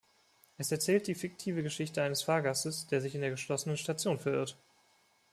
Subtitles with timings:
[0.57, 4.57] Es erzählt die fiktive Geschichte eines Fahrgastes, der sich in der geschlossenen Station verirrt.